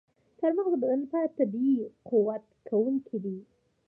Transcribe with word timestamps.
چارمغز 0.39 0.73
د 0.73 0.77
بدن 0.81 0.99
لپاره 1.03 1.31
طبیعي 1.37 1.75
تقویت 2.07 2.43
کوونکی 2.67 3.17
دی. 3.23 3.37